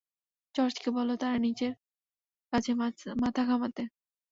জর্জকে 0.55 0.89
বলো 0.97 1.13
তার 1.21 1.35
নিজের 1.45 1.71
কাজে 2.53 2.71
মাথা 3.21 3.41
ঘামাতে। 3.45 3.83